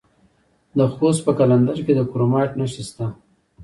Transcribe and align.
د 0.77 0.79
خوست 0.93 1.21
په 1.25 1.31
قلندر 1.39 1.77
کې 1.85 1.93
د 1.95 2.01
کرومایټ 2.11 2.51
نښې 2.59 2.83
شته. 2.89 3.05